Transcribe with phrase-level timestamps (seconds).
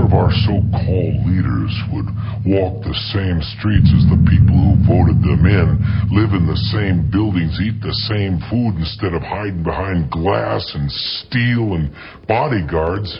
[0.00, 2.08] of our so-called leaders would
[2.48, 5.76] walk the same streets as the people who voted them in,
[6.08, 10.90] live in the same buildings, eat the same food instead of hiding behind glass and
[10.90, 11.92] steel and
[12.26, 13.12] bodyguards,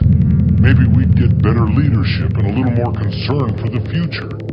[0.56, 4.49] maybe we'd get better leadership and a little more concern for the future.